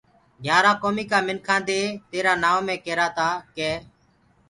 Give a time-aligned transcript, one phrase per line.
[0.43, 3.71] گھيآرآ ڪوميٚ ڪآ منکآنٚ دي تيرآ نآئونٚ مي ڪيرآ تآ ڪي